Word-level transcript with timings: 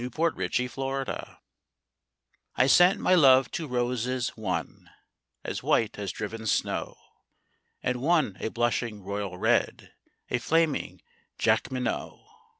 The 0.01 0.07
White 0.07 0.71
Flag 0.71 1.27
I 2.55 2.65
sent 2.65 2.99
my 2.99 3.13
love 3.13 3.51
two 3.51 3.67
roses, 3.67 4.29
one 4.29 4.89
As 5.43 5.61
white 5.61 5.99
as 5.99 6.11
driven 6.11 6.47
snow, 6.47 6.97
And 7.83 8.01
one 8.01 8.35
a 8.39 8.47
blushing 8.47 9.03
royal 9.03 9.37
red, 9.37 9.93
A 10.31 10.39
flaming 10.39 11.03
Jacqueminot. 11.37 12.17